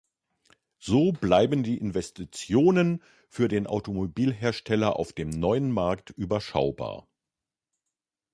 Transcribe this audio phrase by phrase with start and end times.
[0.79, 7.07] So bleiben die Investitionen für den Automobilhersteller auf dem neuen Markt überschaubar.